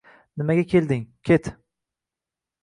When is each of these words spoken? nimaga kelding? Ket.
nimaga 0.37 0.63
kelding? 0.69 1.05
Ket. 1.25 1.45